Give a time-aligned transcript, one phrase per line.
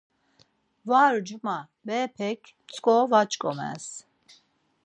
[0.89, 3.85] Var, cuma, berepek mtzǩo var ç̌ǩomes.